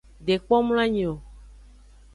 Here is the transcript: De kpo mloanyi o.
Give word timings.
De 0.25 0.35
kpo 0.43 0.55
mloanyi 0.65 1.03
o. 1.13 1.15